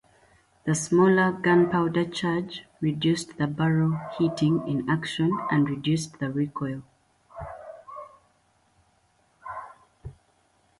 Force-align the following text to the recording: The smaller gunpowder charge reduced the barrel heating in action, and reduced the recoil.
The 0.65 0.73
smaller 0.73 1.31
gunpowder 1.31 2.05
charge 2.05 2.65
reduced 2.81 3.37
the 3.37 3.45
barrel 3.45 3.99
heating 4.17 4.67
in 4.67 4.89
action, 4.89 5.37
and 5.51 5.69
reduced 5.69 6.17
the 6.17 6.31
recoil. 6.31 6.81